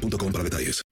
boostmobile.com 0.00 0.32
para 0.32 0.44
detalles. 0.44 0.82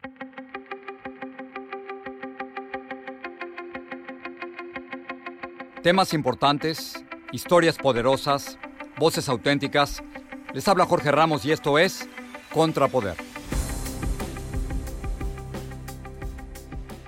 Temas 5.83 6.13
importantes, 6.13 7.05
historias 7.33 7.79
poderosas, 7.79 8.59
voces 8.99 9.29
auténticas. 9.29 10.03
Les 10.53 10.67
habla 10.69 10.85
Jorge 10.85 11.11
Ramos 11.13 11.45
y 11.45 11.53
esto 11.53 11.79
es 11.79 12.09
Contrapoder. 12.53 13.17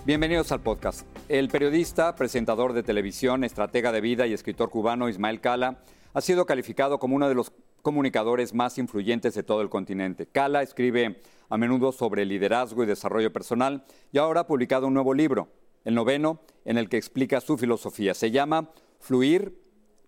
Bienvenidos 0.07 0.51
al 0.53 0.61
podcast. 0.61 1.07
El 1.29 1.49
periodista, 1.49 2.17
presentador 2.17 2.73
de 2.73 2.83
televisión, 2.83 3.45
estratega 3.45 3.93
de 3.93 4.01
vida 4.01 4.27
y 4.27 4.33
escritor 4.33 4.71
cubano 4.71 5.09
Ismael 5.09 5.41
Cala 5.41 5.83
ha 6.15 6.21
sido 6.21 6.47
calificado 6.47 6.99
como 6.99 7.17
uno 7.17 7.29
de 7.29 7.35
los 7.35 7.53
comunicadores 7.83 8.55
más 8.55 8.79
influyentes 8.79 9.35
de 9.35 9.43
todo 9.43 9.63
el 9.63 9.69
continente. 9.69 10.27
Cala 10.27 10.63
escribe 10.63 11.21
a 11.51 11.59
menudo 11.59 11.93
sobre 11.93 12.25
liderazgo 12.25 12.83
y 12.83 12.87
desarrollo 12.87 13.33
personal 13.33 13.85
y 14.13 14.19
ahora 14.19 14.41
ha 14.41 14.47
publicado 14.47 14.87
un 14.87 14.95
nuevo 14.95 15.13
libro, 15.13 15.49
el 15.85 15.95
noveno, 15.95 16.41
en 16.65 16.79
el 16.79 16.89
que 16.89 16.97
explica 16.97 17.41
su 17.41 17.59
filosofía. 17.59 18.15
Se 18.15 18.31
llama 18.31 18.71
Fluir 19.01 19.61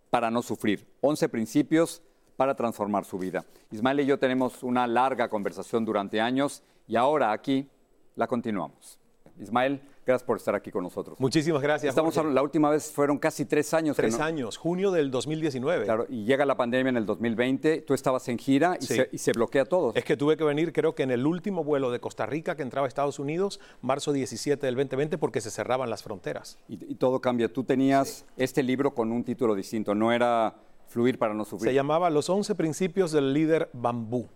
para 0.08 0.31
no 0.31 0.42
sufrir, 0.42 0.86
11 1.00 1.28
principios 1.28 2.03
para 2.36 2.55
transformar 2.55 3.05
su 3.05 3.19
vida. 3.19 3.44
Ismael 3.70 4.00
y 4.00 4.06
yo 4.06 4.19
tenemos 4.19 4.62
una 4.62 4.86
larga 4.86 5.28
conversación 5.28 5.84
durante 5.84 6.20
años 6.20 6.62
y 6.86 6.97
ahora 6.97 7.33
aquí 7.33 7.69
la 8.14 8.27
continuamos. 8.27 8.98
Ismael, 9.41 9.81
Gracias 10.05 10.27
por 10.27 10.36
estar 10.36 10.55
aquí 10.55 10.72
con 10.72 10.83
nosotros. 10.83 11.19
Muchísimas 11.20 11.62
gracias. 11.62 11.91
Estamos 11.91 12.17
la 12.17 12.42
última 12.42 12.70
vez 12.70 12.91
fueron 12.91 13.19
casi 13.19 13.45
tres 13.45 13.72
años. 13.72 13.97
Tres 13.97 14.19
años, 14.19 14.56
junio 14.56 14.91
del 14.91 15.11
2019. 15.12 15.84
Claro, 15.84 16.06
y 16.09 16.25
llega 16.25 16.44
la 16.44 16.56
pandemia 16.56 16.91
en 16.91 16.97
el 16.97 17.06
2020. 17.06 17.83
Tú 17.83 17.94
estabas 17.94 18.27
en 18.28 18.39
gira 18.39 18.77
y, 18.81 19.19
se, 19.19 19.33
bloquea 19.33 19.64
todo. 19.64 19.92
Es 19.94 20.05
que 20.05 20.17
tuve 20.17 20.36
que 20.36 20.44
venir, 20.44 20.72
creo 20.72 20.94
que 20.94 21.05
en 21.05 21.12
el 21.12 21.25
último 21.25 21.62
vuelo 21.62 21.91
de 21.91 22.00
Costa 22.00 22.27
Rica 22.27 22.56
que 22.56 22.62
entraba 22.62 22.86
a 22.86 22.89
Estados 22.89 23.20
Unidos, 23.20 23.61
marzo 23.81 24.12
17 24.12 24.67
del 24.67 24.75
2020, 24.75 25.19
porque 25.19 25.41
se 25.41 25.50
cerraban 25.50 25.89
las 25.89 26.03
fronteras. 26.03 26.59
Y, 26.69 26.97
todo 26.97 27.20
cambia. 27.20 27.53
Tú 27.53 27.62
tenías 27.64 28.25
este 28.37 28.62
libro 28.62 28.94
con 28.94 29.12
un 29.12 29.22
título 29.22 29.55
distinto. 29.55 29.94
No 29.94 30.12
era 30.12 30.56
Fluir 30.89 31.19
para 31.19 31.33
no 31.33 31.44
sufrir. 31.44 31.70
Se 31.70 31.75
llamaba 31.75 32.11
Los 32.11 32.28
11 32.28 32.55
principios 32.55 33.12
del 33.12 33.33
líder 33.33 33.70
bambú 33.72 34.28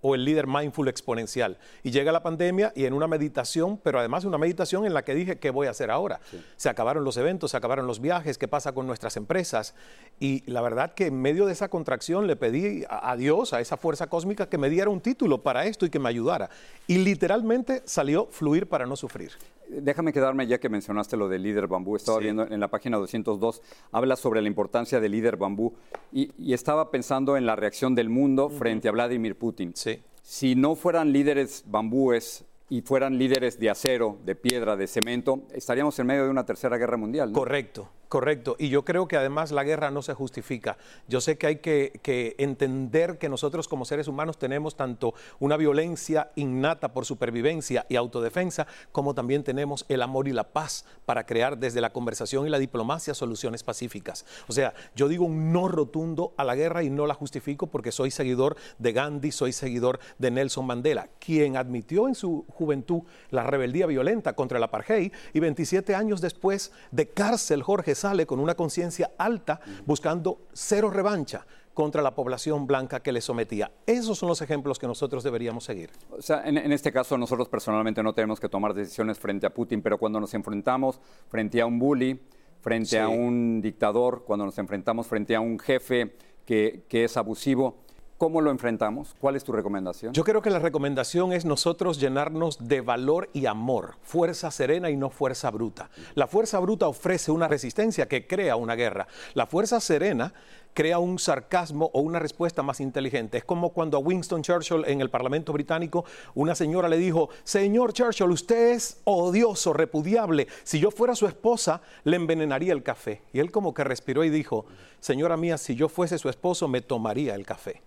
o 0.00 0.14
el 0.14 0.24
líder 0.24 0.46
mindful 0.46 0.88
exponencial. 0.88 1.58
Y 1.82 1.90
llega 1.90 2.12
la 2.12 2.22
pandemia 2.22 2.72
y 2.74 2.84
en 2.84 2.92
una 2.92 3.06
meditación, 3.06 3.78
pero 3.78 3.98
además 3.98 4.24
una 4.24 4.38
meditación 4.38 4.86
en 4.86 4.94
la 4.94 5.02
que 5.02 5.14
dije, 5.14 5.38
¿qué 5.38 5.50
voy 5.50 5.66
a 5.66 5.70
hacer 5.70 5.90
ahora? 5.90 6.20
Se 6.56 6.68
acabaron 6.68 7.04
los 7.04 7.16
eventos, 7.16 7.52
se 7.52 7.56
acabaron 7.56 7.86
los 7.86 8.00
viajes, 8.00 8.38
¿qué 8.38 8.48
pasa 8.48 8.72
con 8.72 8.86
nuestras 8.86 9.16
empresas? 9.16 9.74
Y 10.18 10.42
la 10.50 10.60
verdad 10.60 10.94
que 10.94 11.06
en 11.06 11.20
medio 11.20 11.46
de 11.46 11.52
esa 11.52 11.68
contracción 11.68 12.26
le 12.26 12.36
pedí 12.36 12.84
a 12.88 13.16
Dios, 13.16 13.52
a 13.52 13.60
esa 13.60 13.76
fuerza 13.76 14.08
cósmica, 14.08 14.48
que 14.48 14.58
me 14.58 14.70
diera 14.70 14.90
un 14.90 15.00
título 15.00 15.42
para 15.42 15.66
esto 15.66 15.86
y 15.86 15.90
que 15.90 15.98
me 15.98 16.08
ayudara. 16.08 16.50
Y 16.86 16.98
literalmente 16.98 17.82
salió 17.84 18.26
fluir 18.30 18.68
para 18.68 18.86
no 18.86 18.96
sufrir. 18.96 19.32
Déjame 19.70 20.12
quedarme 20.12 20.48
ya 20.48 20.58
que 20.58 20.68
mencionaste 20.68 21.16
lo 21.16 21.28
del 21.28 21.44
líder 21.44 21.68
bambú. 21.68 21.94
Estaba 21.94 22.18
viendo 22.18 22.42
en 22.42 22.58
la 22.58 22.68
página 22.68 22.96
202, 22.96 23.62
habla 23.92 24.16
sobre 24.16 24.42
la 24.42 24.48
importancia 24.48 24.98
del 24.98 25.12
líder 25.12 25.36
bambú 25.36 25.74
y, 26.12 26.30
estaba 26.52 26.90
pensando 26.90 27.36
en 27.36 27.46
la 27.46 27.54
reacción 27.54 27.94
del 27.94 28.08
mundo 28.08 28.50
frente 28.50 28.88
a 28.88 28.92
Vladimir 28.92 29.36
Putin. 29.36 29.59
Sí. 29.74 30.02
Si 30.22 30.54
no 30.54 30.74
fueran 30.74 31.12
líderes 31.12 31.64
bambúes 31.66 32.44
y 32.68 32.82
fueran 32.82 33.18
líderes 33.18 33.58
de 33.58 33.70
acero, 33.70 34.18
de 34.24 34.34
piedra, 34.34 34.76
de 34.76 34.86
cemento, 34.86 35.42
estaríamos 35.52 35.98
en 35.98 36.06
medio 36.06 36.24
de 36.24 36.30
una 36.30 36.46
tercera 36.46 36.76
guerra 36.76 36.96
mundial. 36.96 37.32
Correcto. 37.32 37.88
Correcto, 38.10 38.56
y 38.58 38.70
yo 38.70 38.84
creo 38.84 39.06
que 39.06 39.16
además 39.16 39.52
la 39.52 39.62
guerra 39.62 39.92
no 39.92 40.02
se 40.02 40.14
justifica. 40.14 40.76
Yo 41.06 41.20
sé 41.20 41.38
que 41.38 41.46
hay 41.46 41.56
que, 41.58 42.34
entender 42.38 43.18
que 43.18 43.28
nosotros 43.28 43.68
como 43.68 43.84
seres 43.84 44.08
humanos 44.08 44.36
tenemos 44.36 44.74
tanto 44.74 45.14
una 45.38 45.56
violencia 45.56 46.32
innata 46.34 46.92
por 46.92 47.04
supervivencia 47.06 47.86
y 47.88 47.94
autodefensa, 47.94 48.66
como 48.90 49.14
también 49.14 49.44
tenemos 49.44 49.86
el 49.88 50.02
amor 50.02 50.26
y 50.26 50.32
la 50.32 50.42
paz 50.42 50.86
para 51.06 51.24
crear 51.24 51.56
desde 51.56 51.80
la 51.80 51.92
conversación 51.92 52.48
y 52.48 52.50
la 52.50 52.58
diplomacia 52.58 53.14
soluciones 53.14 53.62
pacíficas. 53.62 54.26
O 54.48 54.52
sea, 54.52 54.74
yo 54.96 55.06
digo 55.06 55.24
un 55.24 55.52
no 55.52 55.68
rotundo 55.68 56.34
a 56.36 56.42
la 56.42 56.56
guerra 56.56 56.82
y 56.82 56.90
no 56.90 57.06
la 57.06 57.14
justifico 57.14 57.68
porque 57.68 57.92
soy 57.92 58.10
seguidor 58.10 58.56
de 58.80 58.92
Gandhi, 58.92 59.30
soy 59.30 59.52
seguidor 59.52 60.00
de 60.18 60.32
Nelson 60.32 60.66
Mandela, 60.66 61.10
quien 61.20 61.56
admitió 61.56 62.08
en 62.08 62.16
su 62.16 62.44
juventud 62.48 63.02
la 63.30 63.44
rebeldía 63.44 63.86
violenta 63.86 64.32
contra 64.32 64.58
el 64.58 64.64
apartheid 64.64 65.12
y 65.32 65.38
27 65.38 65.94
años 65.94 66.20
después 66.20 66.72
de 66.90 67.08
cárcel 67.08 67.62
Jorge 67.62 67.99
sale 68.00 68.26
con 68.26 68.40
una 68.40 68.54
conciencia 68.54 69.12
alta 69.18 69.60
buscando 69.84 70.46
cero 70.52 70.90
revancha 70.90 71.46
contra 71.74 72.02
la 72.02 72.14
población 72.14 72.66
blanca 72.66 73.00
que 73.00 73.12
le 73.12 73.20
sometía. 73.20 73.70
Esos 73.86 74.18
son 74.18 74.28
los 74.28 74.42
ejemplos 74.42 74.78
que 74.78 74.86
nosotros 74.86 75.22
deberíamos 75.22 75.64
seguir. 75.64 75.90
O 76.10 76.20
sea, 76.20 76.42
en, 76.44 76.56
este 76.72 76.92
caso 76.92 77.16
nosotros 77.16 77.48
personalmente 77.48 78.02
no 78.02 78.12
tenemos 78.12 78.40
que 78.40 78.48
tomar 78.48 78.74
decisiones 78.74 79.18
frente 79.18 79.46
a 79.46 79.54
Putin, 79.54 79.82
pero 79.82 79.98
cuando 79.98 80.18
nos 80.18 80.34
enfrentamos 80.34 81.00
frente 81.28 81.60
a 81.60 81.66
un 81.66 81.78
bully, 81.78 82.20
frente 82.60 82.98
a 82.98 83.08
un 83.08 83.60
dictador, 83.62 84.24
cuando 84.24 84.46
nos 84.46 84.58
enfrentamos 84.58 85.06
frente 85.06 85.36
a 85.36 85.40
un 85.40 85.58
jefe 85.58 86.16
que, 86.44 86.84
que 86.88 87.04
es 87.04 87.16
abusivo, 87.16 87.84
¿Cómo 88.20 88.42
lo 88.42 88.50
enfrentamos? 88.50 89.16
¿Cuál 89.18 89.36
es 89.36 89.44
tu 89.44 89.52
recomendación? 89.52 90.12
Yo 90.12 90.24
creo 90.24 90.42
que 90.42 90.50
la 90.50 90.58
recomendación 90.58 91.32
es 91.32 91.46
nosotros 91.46 91.98
llenarnos 91.98 92.68
de 92.68 92.82
valor 92.82 93.30
y 93.32 93.46
amor, 93.46 93.94
fuerza 94.02 94.50
serena 94.50 94.90
y 94.90 94.96
no 94.98 95.08
fuerza 95.08 95.50
bruta. 95.50 95.88
La 96.14 96.26
fuerza 96.26 96.58
bruta 96.58 96.86
ofrece 96.86 97.30
una 97.30 97.48
resistencia 97.48 98.08
que 98.08 98.26
crea 98.26 98.56
una 98.56 98.74
guerra. 98.74 99.06
La 99.32 99.46
fuerza 99.46 99.80
serena 99.80 100.34
crea 100.74 100.98
un 100.98 101.18
sarcasmo 101.18 101.88
o 101.94 102.00
una 102.00 102.18
respuesta 102.18 102.62
más 102.62 102.80
inteligente. 102.80 103.38
Es 103.38 103.44
como 103.44 103.70
cuando 103.70 103.96
a 103.96 104.00
Winston 104.00 104.42
Churchill 104.42 104.84
en 104.86 105.00
el 105.00 105.08
Parlamento 105.08 105.54
británico 105.54 106.04
una 106.34 106.54
señora 106.54 106.90
le 106.90 106.98
dijo, 106.98 107.30
señor 107.42 107.94
Churchill, 107.94 108.32
usted 108.32 108.72
es 108.72 109.00
odioso, 109.04 109.72
repudiable. 109.72 110.46
Si 110.62 110.78
yo 110.78 110.90
fuera 110.90 111.14
su 111.14 111.26
esposa, 111.26 111.80
le 112.04 112.16
envenenaría 112.16 112.74
el 112.74 112.82
café. 112.82 113.22
Y 113.32 113.38
él 113.38 113.50
como 113.50 113.72
que 113.72 113.82
respiró 113.82 114.24
y 114.24 114.28
dijo, 114.28 114.66
señora 115.00 115.38
mía, 115.38 115.56
si 115.56 115.74
yo 115.74 115.88
fuese 115.88 116.18
su 116.18 116.28
esposo, 116.28 116.68
me 116.68 116.82
tomaría 116.82 117.34
el 117.34 117.46
café. 117.46 117.80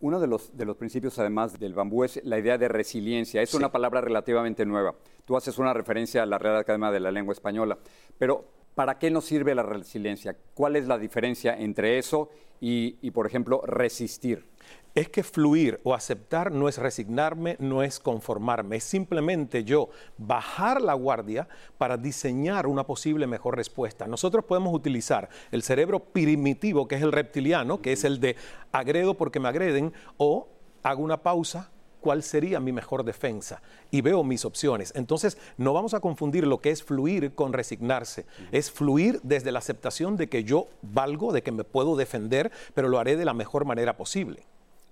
Uno 0.00 0.18
de 0.18 0.26
los, 0.26 0.56
de 0.56 0.64
los 0.64 0.76
principios, 0.76 1.18
además 1.18 1.58
del 1.58 1.74
bambú, 1.74 2.04
es 2.04 2.20
la 2.24 2.38
idea 2.38 2.56
de 2.56 2.68
resiliencia. 2.68 3.42
Es 3.42 3.52
una 3.52 3.70
palabra 3.70 4.00
relativamente 4.00 4.64
nueva. 4.64 4.94
Tú 5.26 5.36
haces 5.36 5.58
una 5.58 5.74
referencia 5.74 6.22
a 6.22 6.26
la 6.26 6.38
Real 6.38 6.56
Academia 6.56 6.90
de 6.90 7.00
la 7.00 7.10
Lengua 7.10 7.34
Española. 7.34 7.78
Pero, 8.18 8.46
¿para 8.74 8.98
qué 8.98 9.10
nos 9.10 9.24
sirve 9.24 9.54
la 9.54 9.62
resiliencia? 9.62 10.36
¿Cuál 10.54 10.76
es 10.76 10.86
la 10.86 10.98
diferencia 10.98 11.56
entre 11.58 11.98
eso 11.98 12.30
y, 12.60 12.98
y 13.00 13.10
por 13.10 13.26
ejemplo, 13.26 13.62
resistir? 13.66 14.50
es 14.94 15.08
que 15.08 15.22
fluir 15.22 15.80
o 15.84 15.94
aceptar 15.94 16.50
no 16.50 16.68
es 16.68 16.78
resignarme, 16.78 17.56
no 17.60 17.82
es 17.82 18.00
conformarme, 18.00 18.76
es 18.76 18.84
simplemente 18.84 19.64
yo 19.64 19.90
bajar 20.18 20.80
la 20.80 20.94
guardia 20.94 21.48
para 21.78 21.96
diseñar 21.96 22.66
una 22.66 22.84
posible 22.84 23.26
mejor 23.26 23.56
respuesta. 23.56 24.06
Nosotros 24.06 24.44
podemos 24.44 24.74
utilizar 24.74 25.28
el 25.52 25.62
cerebro 25.62 26.00
primitivo, 26.00 26.88
que 26.88 26.96
es 26.96 27.02
el 27.02 27.12
reptiliano, 27.12 27.80
que 27.80 27.92
es 27.92 28.04
el 28.04 28.20
de 28.20 28.36
agredo 28.72 29.16
porque 29.16 29.40
me 29.40 29.48
agreden, 29.48 29.92
o 30.16 30.48
hago 30.82 31.02
una 31.02 31.22
pausa, 31.22 31.70
cuál 32.00 32.22
sería 32.22 32.60
mi 32.60 32.72
mejor 32.72 33.04
defensa 33.04 33.62
y 33.90 34.00
veo 34.00 34.24
mis 34.24 34.44
opciones. 34.44 34.92
Entonces, 34.96 35.38
no 35.56 35.72
vamos 35.72 35.94
a 35.94 36.00
confundir 36.00 36.46
lo 36.46 36.60
que 36.60 36.70
es 36.70 36.82
fluir 36.82 37.34
con 37.34 37.52
resignarse. 37.52 38.26
Es 38.52 38.70
fluir 38.70 39.20
desde 39.22 39.52
la 39.52 39.58
aceptación 39.58 40.16
de 40.16 40.28
que 40.28 40.44
yo 40.44 40.66
valgo, 40.82 41.32
de 41.32 41.42
que 41.42 41.52
me 41.52 41.64
puedo 41.64 41.96
defender, 41.96 42.50
pero 42.74 42.88
lo 42.88 42.98
haré 42.98 43.16
de 43.16 43.24
la 43.24 43.34
mejor 43.34 43.64
manera 43.64 43.96
posible. 43.96 44.44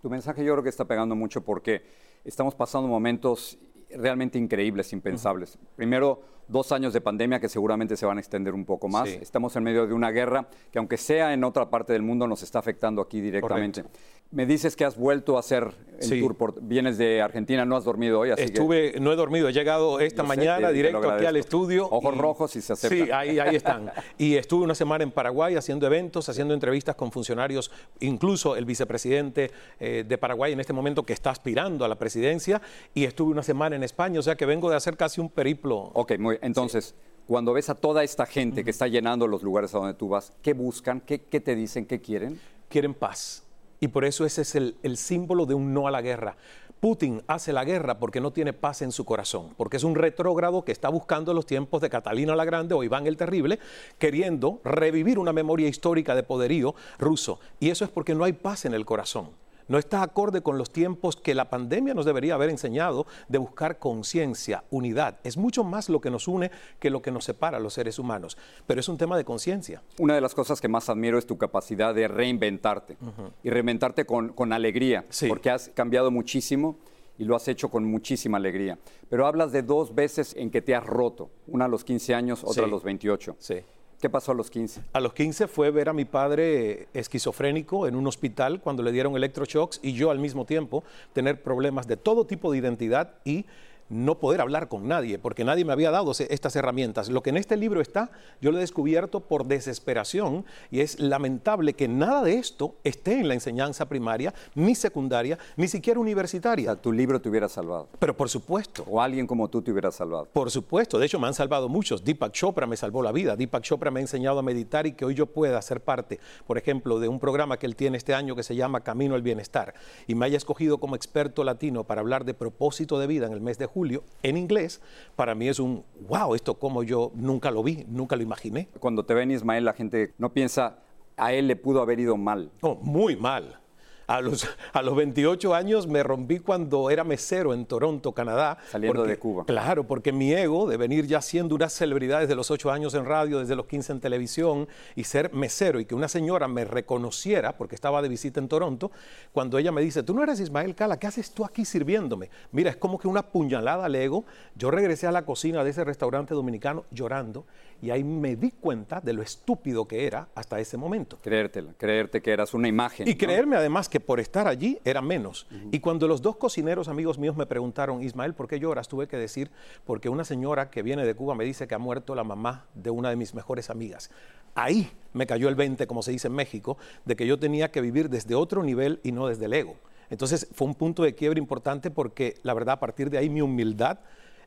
Tu 0.02 0.10
mensaje 0.10 0.44
yo 0.44 0.52
creo 0.52 0.62
que 0.62 0.68
está 0.68 0.84
pegando 0.84 1.16
mucho 1.16 1.40
porque 1.40 1.82
estamos 2.24 2.54
pasando 2.54 2.88
momentos 2.88 3.58
realmente 3.90 4.38
increíbles, 4.38 4.92
impensables. 4.92 5.58
Primero, 5.76 6.22
dos 6.48 6.72
años 6.72 6.92
de 6.92 7.00
pandemia 7.00 7.40
que 7.40 7.48
seguramente 7.48 7.96
se 7.96 8.06
van 8.06 8.16
a 8.16 8.20
extender 8.20 8.54
un 8.54 8.64
poco 8.64 8.88
más. 8.88 9.08
Estamos 9.08 9.54
en 9.56 9.62
medio 9.62 9.86
de 9.86 9.94
una 9.94 10.10
guerra 10.10 10.48
que 10.72 10.78
aunque 10.78 10.96
sea 10.96 11.32
en 11.32 11.44
otra 11.44 11.70
parte 11.70 11.92
del 11.92 12.02
mundo 12.02 12.26
nos 12.26 12.42
está 12.42 12.58
afectando 12.58 13.00
aquí 13.02 13.20
directamente. 13.20 13.84
Me 14.30 14.44
dices 14.44 14.76
que 14.76 14.84
has 14.84 14.98
vuelto 14.98 15.36
a 15.38 15.40
hacer 15.40 15.72
el 16.00 16.02
Sí. 16.02 16.20
tour 16.20 16.36
por... 16.36 16.60
Vienes 16.60 16.98
de 16.98 17.22
Argentina, 17.22 17.64
no 17.64 17.76
has 17.76 17.84
dormido 17.84 18.20
hoy, 18.20 18.30
así 18.30 18.42
que... 18.42 18.52
Estuve, 18.52 19.00
no 19.00 19.10
he 19.10 19.16
dormido, 19.16 19.48
he 19.48 19.54
llegado 19.54 20.00
esta 20.00 20.20
Yo 20.22 20.28
mañana 20.28 20.70
directo 20.70 21.10
aquí 21.10 21.24
al 21.24 21.36
estudio. 21.36 21.88
Ojos 21.90 22.14
rojos 22.16 22.54
y 22.56 22.60
se 22.60 22.74
aceptan. 22.74 23.06
Sí, 23.06 23.10
ahí, 23.10 23.38
ahí 23.38 23.56
están. 23.56 23.90
Y 24.18 24.36
estuve 24.36 24.64
una 24.64 24.74
semana 24.74 25.02
en 25.02 25.12
Paraguay 25.12 25.56
haciendo 25.56 25.86
eventos, 25.86 26.28
haciendo 26.28 26.52
entrevistas 26.52 26.94
con 26.94 27.10
funcionarios, 27.10 27.70
incluso 28.00 28.54
el 28.56 28.66
vicepresidente 28.66 29.50
eh, 29.80 30.04
de 30.06 30.18
Paraguay 30.18 30.52
en 30.52 30.60
este 30.60 30.74
momento 30.74 31.04
que 31.04 31.14
está 31.14 31.30
aspirando 31.30 31.86
a 31.86 31.88
la 31.88 31.94
presidencia. 31.98 32.60
Y 32.92 33.04
estuve 33.04 33.32
una 33.32 33.42
semana 33.42 33.76
en 33.76 33.82
España, 33.82 34.20
o 34.20 34.22
sea 34.22 34.36
que 34.36 34.44
vengo 34.44 34.68
de 34.68 34.76
hacer 34.76 34.98
casi 34.98 35.22
un 35.22 35.30
periplo. 35.30 35.90
Ok, 35.94 36.18
muy 36.18 36.37
Entonces, 36.42 36.94
cuando 37.26 37.52
ves 37.52 37.68
a 37.68 37.74
toda 37.74 38.04
esta 38.04 38.26
gente 38.26 38.64
que 38.64 38.70
está 38.70 38.88
llenando 38.88 39.26
los 39.26 39.42
lugares 39.42 39.74
a 39.74 39.78
donde 39.78 39.94
tú 39.94 40.08
vas, 40.08 40.32
¿qué 40.42 40.52
buscan? 40.54 41.00
¿Qué, 41.00 41.20
qué 41.20 41.40
te 41.40 41.54
dicen? 41.54 41.86
¿Qué 41.86 42.00
quieren? 42.00 42.40
quieren 42.68 42.94
paz. 42.94 43.42
Y 43.80 43.88
por 43.88 44.04
eso 44.04 44.24
ese 44.24 44.42
es 44.42 44.54
el, 44.54 44.76
el 44.82 44.96
símbolo 44.96 45.46
de 45.46 45.54
un 45.54 45.72
no 45.72 45.86
a 45.86 45.90
la 45.90 46.02
guerra. 46.02 46.36
Putin 46.80 47.22
hace 47.26 47.52
la 47.52 47.64
guerra 47.64 47.98
porque 47.98 48.20
no 48.20 48.32
tiene 48.32 48.52
paz 48.52 48.82
en 48.82 48.92
su 48.92 49.04
corazón, 49.04 49.54
porque 49.56 49.76
es 49.76 49.84
un 49.84 49.96
retrógrado 49.96 50.64
que 50.64 50.70
está 50.70 50.88
buscando 50.88 51.34
los 51.34 51.46
tiempos 51.46 51.80
de 51.80 51.90
Catalina 51.90 52.36
la 52.36 52.44
Grande 52.44 52.74
o 52.74 52.84
Iván 52.84 53.06
el 53.06 53.16
Terrible, 53.16 53.58
queriendo 53.98 54.60
revivir 54.64 55.18
una 55.18 55.32
memoria 55.32 55.68
histórica 55.68 56.14
de 56.14 56.22
poderío 56.22 56.74
ruso. 56.98 57.40
Y 57.58 57.70
eso 57.70 57.84
es 57.84 57.90
porque 57.90 58.14
no 58.14 58.24
hay 58.24 58.32
paz 58.32 58.64
en 58.64 58.74
el 58.74 58.84
corazón. 58.84 59.30
No 59.68 59.78
está 59.78 60.02
acorde 60.02 60.42
con 60.42 60.58
los 60.58 60.70
tiempos 60.70 61.16
que 61.16 61.34
la 61.34 61.50
pandemia 61.50 61.94
nos 61.94 62.04
debería 62.06 62.34
haber 62.34 62.50
enseñado 62.50 63.06
de 63.28 63.38
buscar 63.38 63.78
conciencia, 63.78 64.64
unidad. 64.70 65.18
Es 65.24 65.36
mucho 65.36 65.62
más 65.64 65.88
lo 65.88 66.00
que 66.00 66.10
nos 66.10 66.26
une 66.26 66.50
que 66.80 66.90
lo 66.90 67.02
que 67.02 67.10
nos 67.10 67.24
separa 67.24 67.58
a 67.58 67.60
los 67.60 67.74
seres 67.74 67.98
humanos. 67.98 68.36
Pero 68.66 68.80
es 68.80 68.88
un 68.88 68.96
tema 68.96 69.16
de 69.16 69.24
conciencia. 69.24 69.82
Una 69.98 70.14
de 70.14 70.20
las 70.20 70.34
cosas 70.34 70.60
que 70.60 70.68
más 70.68 70.88
admiro 70.88 71.18
es 71.18 71.26
tu 71.26 71.36
capacidad 71.38 71.94
de 71.94 72.08
reinventarte 72.08 72.96
y 73.42 73.50
reinventarte 73.50 74.06
con, 74.06 74.30
con 74.30 74.52
alegría, 74.52 75.04
Sí. 75.10 75.28
porque 75.28 75.50
has 75.50 75.68
cambiado 75.70 76.10
muchísimo 76.10 76.76
y 77.18 77.24
lo 77.24 77.34
has 77.36 77.46
hecho 77.48 77.68
con 77.68 77.84
muchísima 77.84 78.38
alegría. 78.38 78.78
Pero 79.10 79.26
hablas 79.26 79.52
de 79.52 79.62
dos 79.62 79.94
veces 79.94 80.34
en 80.38 80.50
que 80.50 80.62
te 80.62 80.74
has 80.74 80.86
roto, 80.86 81.30
una 81.46 81.64
a 81.66 81.68
los 81.68 81.84
15 81.84 82.14
años, 82.14 82.42
otra 82.42 82.54
Sí. 82.54 82.60
a 82.62 82.66
los 82.68 82.82
28. 82.84 83.36
Sí. 83.38 83.56
¿Qué 84.00 84.08
pasó 84.08 84.30
a 84.30 84.34
los 84.36 84.48
15? 84.48 84.82
A 84.92 85.00
los 85.00 85.12
15 85.12 85.48
fue 85.48 85.72
ver 85.72 85.88
a 85.88 85.92
mi 85.92 86.04
padre 86.04 86.86
esquizofrénico 86.94 87.88
en 87.88 87.96
un 87.96 88.06
hospital 88.06 88.60
cuando 88.60 88.84
le 88.84 88.92
dieron 88.92 89.16
electroshocks 89.16 89.80
y 89.82 89.92
yo 89.92 90.12
al 90.12 90.20
mismo 90.20 90.44
tiempo 90.44 90.84
tener 91.12 91.42
problemas 91.42 91.88
de 91.88 91.96
todo 91.96 92.24
tipo 92.24 92.52
de 92.52 92.58
identidad 92.58 93.14
y 93.24 93.44
no 93.88 94.18
poder 94.18 94.40
hablar 94.40 94.68
con 94.68 94.88
nadie, 94.88 95.18
porque 95.18 95.44
nadie 95.44 95.64
me 95.64 95.72
había 95.72 95.90
dado 95.90 96.12
estas 96.12 96.56
herramientas. 96.56 97.08
Lo 97.08 97.22
que 97.22 97.30
en 97.30 97.36
este 97.36 97.56
libro 97.56 97.80
está, 97.80 98.10
yo 98.40 98.50
lo 98.50 98.58
he 98.58 98.60
descubierto 98.60 99.20
por 99.20 99.46
desesperación 99.46 100.44
y 100.70 100.80
es 100.80 100.98
lamentable 101.00 101.74
que 101.74 101.88
nada 101.88 102.22
de 102.22 102.34
esto 102.34 102.74
esté 102.84 103.20
en 103.20 103.28
la 103.28 103.34
enseñanza 103.34 103.88
primaria, 103.88 104.34
ni 104.54 104.74
secundaria, 104.74 105.38
ni 105.56 105.68
siquiera 105.68 105.98
O 105.98 106.02
universitaria. 106.02 106.72
sea, 106.72 106.80
tu 106.80 106.92
libro 106.92 107.20
te 107.20 107.28
hubiera 107.28 107.48
salvado. 107.48 107.88
Pero 107.98 108.16
por 108.16 108.28
supuesto, 108.28 108.84
O 108.88 109.00
alguien 109.00 109.26
como 109.26 109.48
tú 109.48 109.62
te 109.62 109.70
hubiera 109.70 109.90
salvado. 109.90 110.26
por 110.32 110.50
supuesto, 110.50 110.98
de 110.98 111.06
hecho 111.06 111.18
me 111.18 111.26
han 111.26 111.34
salvado 111.34 111.68
muchos. 111.68 112.04
Deepak 112.04 112.32
Chopra 112.32 112.66
me 112.66 112.76
salvó 112.76 113.02
la 113.02 113.12
vida. 113.12 113.36
Deepak 113.36 113.62
Chopra 113.62 113.90
me 113.90 114.00
ha 114.00 114.02
enseñado 114.02 114.38
a 114.38 114.42
meditar 114.42 114.86
y 114.86 114.92
que 114.92 115.04
hoy 115.04 115.14
yo 115.14 115.26
pueda 115.26 115.60
ser 115.62 115.80
parte, 115.80 116.18
por 116.46 116.58
ejemplo, 116.58 117.00
de 117.00 117.08
un 117.08 117.18
programa 117.20 117.56
que 117.58 117.66
él 117.66 117.76
tiene 117.76 117.96
este 117.96 118.14
año 118.14 118.36
que 118.36 118.42
se 118.42 118.54
llama 118.56 118.80
Camino 118.82 119.14
al 119.14 119.22
Bienestar 119.22 119.74
y 120.06 120.14
me 120.14 120.26
haya 120.26 120.36
escogido 120.36 120.78
como 120.78 120.96
experto 120.96 121.44
latino 121.44 121.84
para 121.84 122.00
hablar 122.00 122.24
de 122.24 122.34
propósito 122.34 122.98
de 122.98 123.06
vida 123.06 123.26
en 123.26 123.32
el 123.32 123.40
mes 123.40 123.58
de 123.58 123.66
julio 123.66 123.77
en 124.22 124.36
inglés, 124.36 124.80
para 125.16 125.34
mí 125.34 125.48
es 125.48 125.58
un 125.58 125.84
wow, 126.08 126.34
esto 126.34 126.54
como 126.54 126.82
yo 126.82 127.12
nunca 127.14 127.50
lo 127.50 127.62
vi, 127.62 127.84
nunca 127.88 128.16
lo 128.16 128.22
imaginé. 128.22 128.68
Cuando 128.80 129.04
te 129.04 129.14
ven 129.14 129.30
Ismael, 129.30 129.64
la 129.64 129.72
gente 129.72 130.14
no 130.18 130.32
piensa, 130.32 130.78
a 131.16 131.32
él 131.32 131.48
le 131.48 131.56
pudo 131.56 131.82
haber 131.82 132.00
ido 132.00 132.16
mal. 132.16 132.50
No, 132.62 132.76
muy 132.76 133.16
mal. 133.16 133.60
A 134.08 134.22
los, 134.22 134.48
a 134.72 134.82
los 134.82 134.96
28 134.96 135.54
años 135.54 135.86
me 135.86 136.02
rompí 136.02 136.38
cuando 136.38 136.88
era 136.88 137.04
mesero 137.04 137.52
en 137.52 137.66
Toronto, 137.66 138.12
Canadá. 138.12 138.56
Saliendo 138.70 139.04
de 139.04 139.18
Cuba. 139.18 139.44
Claro, 139.44 139.84
porque 139.84 140.12
mi 140.12 140.32
ego 140.32 140.66
de 140.66 140.78
venir 140.78 141.06
ya 141.06 141.20
siendo 141.20 141.54
una 141.54 141.68
celebridad 141.68 142.20
desde 142.20 142.34
los 142.34 142.50
8 142.50 142.70
años 142.70 142.94
en 142.94 143.04
radio, 143.04 143.38
desde 143.38 143.54
los 143.54 143.66
15 143.66 143.92
en 143.92 144.00
televisión 144.00 144.68
y 144.96 145.04
ser 145.04 145.34
mesero 145.34 145.78
y 145.78 145.84
que 145.84 145.94
una 145.94 146.08
señora 146.08 146.48
me 146.48 146.64
reconociera 146.64 147.56
porque 147.58 147.74
estaba 147.74 148.00
de 148.00 148.08
visita 148.08 148.40
en 148.40 148.48
Toronto, 148.48 148.90
cuando 149.32 149.58
ella 149.58 149.72
me 149.72 149.82
dice, 149.82 150.02
tú 150.02 150.14
no 150.14 150.22
eres 150.22 150.40
Ismael 150.40 150.74
Cala, 150.74 150.98
¿qué 150.98 151.06
haces 151.06 151.32
tú 151.32 151.44
aquí 151.44 151.66
sirviéndome? 151.66 152.30
Mira, 152.50 152.70
es 152.70 152.76
como 152.76 152.98
que 152.98 153.08
una 153.08 153.22
puñalada 153.22 153.84
al 153.84 153.94
ego. 153.94 154.24
Yo 154.54 154.70
regresé 154.70 155.06
a 155.06 155.12
la 155.12 155.26
cocina 155.26 155.62
de 155.62 155.70
ese 155.70 155.84
restaurante 155.84 156.32
dominicano 156.32 156.86
llorando 156.90 157.44
y 157.80 157.90
ahí 157.90 158.02
me 158.02 158.36
di 158.36 158.50
cuenta 158.50 159.00
de 159.00 159.12
lo 159.12 159.22
estúpido 159.22 159.86
que 159.86 160.06
era 160.06 160.28
hasta 160.34 160.58
ese 160.58 160.76
momento. 160.76 161.18
Creértela, 161.22 161.72
creerte 161.76 162.20
que 162.20 162.32
eras 162.32 162.54
una 162.54 162.68
imagen. 162.68 163.06
Y 163.06 163.12
¿no? 163.12 163.18
creerme 163.18 163.56
además 163.56 163.88
que 163.88 163.97
por 164.00 164.20
estar 164.20 164.46
allí 164.46 164.78
era 164.84 165.00
menos. 165.00 165.46
Y 165.70 165.80
cuando 165.80 166.08
los 166.08 166.22
dos 166.22 166.36
cocineros 166.36 166.88
amigos 166.88 167.18
míos 167.18 167.36
me 167.36 167.46
preguntaron, 167.46 168.02
Ismael, 168.02 168.34
¿por 168.34 168.48
qué 168.48 168.58
lloras? 168.58 168.88
Tuve 168.88 169.08
que 169.08 169.16
decir, 169.16 169.50
porque 169.84 170.08
una 170.08 170.24
señora 170.24 170.70
que 170.70 170.82
viene 170.82 171.04
de 171.04 171.14
Cuba 171.14 171.34
me 171.34 171.44
dice 171.44 171.66
que 171.66 171.74
ha 171.74 171.78
muerto 171.78 172.14
la 172.14 172.24
mamá 172.24 172.66
de 172.74 172.90
una 172.90 173.10
de 173.10 173.16
mis 173.16 173.34
mejores 173.34 173.70
amigas. 173.70 174.10
Ahí 174.54 174.90
me 175.12 175.26
cayó 175.26 175.48
el 175.48 175.54
20, 175.54 175.86
como 175.86 176.02
se 176.02 176.12
dice 176.12 176.28
en 176.28 176.34
México, 176.34 176.78
de 177.04 177.16
que 177.16 177.26
yo 177.26 177.38
tenía 177.38 177.70
que 177.70 177.80
vivir 177.80 178.08
desde 178.08 178.34
otro 178.34 178.62
nivel 178.62 179.00
y 179.02 179.12
no 179.12 179.26
desde 179.26 179.44
el 179.44 179.52
ego. 179.52 179.76
Entonces 180.10 180.48
fue 180.52 180.66
un 180.66 180.74
punto 180.74 181.02
de 181.02 181.14
quiebre 181.14 181.38
importante 181.38 181.90
porque 181.90 182.34
la 182.42 182.54
verdad 182.54 182.74
a 182.74 182.80
partir 182.80 183.10
de 183.10 183.18
ahí 183.18 183.28
mi 183.28 183.42
humildad 183.42 183.98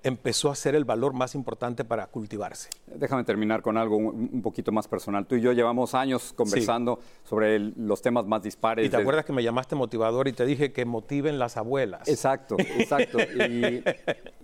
empezó 0.04 0.50
a 0.50 0.56
ser 0.56 0.74
el 0.76 0.84
valor 0.86 1.14
más 1.14 1.36
importante 1.36 1.86
para 1.86 2.08
cultivarse. 2.08 2.70
Déjame 2.88 3.24
terminar 3.24 3.62
con 3.62 3.78
algo 3.78 3.98
un, 3.98 4.30
un 4.34 4.42
poquito 4.42 4.72
más 4.72 4.88
personal. 4.88 5.26
Tú 5.28 5.36
y 5.36 5.42
yo 5.42 5.52
llevamos 5.54 5.94
años 5.94 6.34
conversando 6.34 7.00
sobre 7.24 7.56
el- 7.56 7.74
los 7.78 8.02
temas 8.02 8.26
más 8.26 8.42
dispares. 8.42 8.86
Y 8.86 8.90
te 8.90 8.98
de- 8.98 9.04
acuerdas 9.04 9.26
que 9.26 9.34
me 9.34 9.44
llamaste 9.44 9.76
motivador 9.76 10.28
y 10.28 10.34
te 10.34 10.46
dije 10.46 10.72
que 10.74 10.86
motiven 10.86 11.38
las 11.38 11.56
abuelas. 11.58 12.08
Exacto, 12.10 12.58
exacto. 12.60 13.20
Y, 13.22 13.84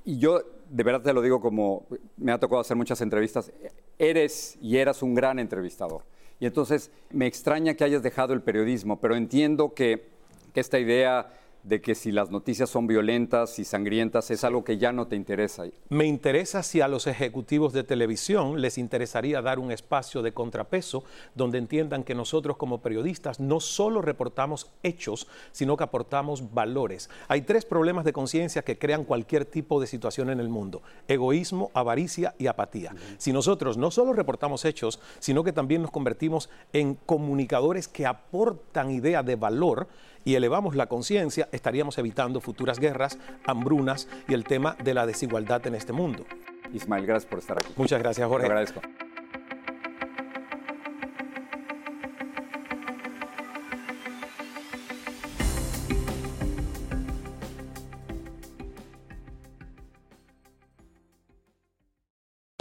y 0.05 0.17
yo 0.19 0.41
de 0.69 0.83
verdad 0.83 1.01
te 1.01 1.13
lo 1.13 1.21
digo 1.21 1.39
como 1.41 1.85
me 2.17 2.31
ha 2.31 2.39
tocado 2.39 2.61
hacer 2.61 2.77
muchas 2.77 3.01
entrevistas. 3.01 3.51
Eres 3.97 4.57
y 4.61 4.77
eras 4.77 5.01
un 5.01 5.15
gran 5.15 5.39
entrevistador. 5.39 6.03
Y 6.39 6.45
entonces 6.45 6.91
me 7.09 7.25
extraña 7.25 7.73
que 7.73 7.83
hayas 7.83 8.03
dejado 8.03 8.33
el 8.33 8.41
periodismo, 8.43 8.99
pero 8.99 9.15
entiendo 9.15 9.73
que, 9.73 10.07
que 10.53 10.59
esta 10.59 10.77
idea 10.77 11.33
de 11.67 11.81
que 11.81 11.95
si 11.95 12.11
las 12.11 12.31
noticias 12.31 12.69
son 12.69 12.87
violentas 12.87 13.59
y 13.59 13.65
sangrientas 13.65 14.31
es 14.31 14.43
algo 14.43 14.63
que 14.63 14.77
ya 14.77 14.93
no 14.93 15.07
te 15.07 15.15
interesa. 15.15 15.63
Me 15.89 16.05
interesa 16.05 16.63
si 16.63 16.81
a 16.81 16.87
los 16.87 17.07
ejecutivos 17.07 17.73
de 17.73 17.83
televisión 17.83 18.61
les 18.61 18.77
interesaría 18.77 19.41
dar 19.41 19.59
un 19.59 19.71
espacio 19.71 20.21
de 20.21 20.33
contrapeso 20.33 21.03
donde 21.35 21.57
entiendan 21.57 22.03
que 22.03 22.15
nosotros 22.15 22.57
como 22.57 22.81
periodistas 22.81 23.39
no 23.39 23.59
solo 23.59 24.01
reportamos 24.01 24.69
hechos, 24.81 25.27
sino 25.51 25.75
que 25.75 25.83
aportamos 25.83 26.53
valores. 26.53 27.09
Hay 27.27 27.41
tres 27.41 27.65
problemas 27.65 28.05
de 28.05 28.13
conciencia 28.13 28.61
que 28.61 28.77
crean 28.77 29.03
cualquier 29.03 29.45
tipo 29.45 29.81
de 29.81 29.87
situación 29.87 30.29
en 30.29 30.39
el 30.39 30.49
mundo. 30.49 30.81
Egoísmo, 31.07 31.71
avaricia 31.73 32.33
y 32.39 32.47
apatía. 32.47 32.95
Si 33.17 33.33
nosotros 33.33 33.77
no 33.77 33.91
solo 33.91 34.13
reportamos 34.13 34.63
hechos, 34.63 34.99
sino 35.19 35.43
que 35.43 35.51
también 35.51 35.81
nos 35.81 35.91
convertimos 35.91 36.49
en 36.71 36.95
comunicadores 36.95 37.87
que 37.87 38.05
aportan 38.05 38.91
idea 38.91 39.21
de 39.23 39.35
valor, 39.35 39.87
y 40.27 40.35
elevamos 40.35 40.75
la 40.75 40.87
conciencia, 40.87 41.47
estaríamos 41.53 41.97
evitando 41.99 42.41
futuras 42.41 42.79
guerras, 42.79 43.17
hambrunas 43.45 44.09
y 44.27 44.33
el 44.33 44.43
tema 44.43 44.75
de 44.83 44.93
la 44.93 45.05
desigualdad 45.05 45.65
en 45.67 45.75
este 45.75 45.93
mundo. 45.93 46.25
Ismael, 46.73 47.05
gracias 47.05 47.29
por 47.29 47.39
estar 47.39 47.57
aquí. 47.57 47.71
Muchas 47.77 47.99
gracias, 47.99 48.27
Te 48.27 48.29
Jorge. 48.29 48.45
agradezco. 48.47 48.81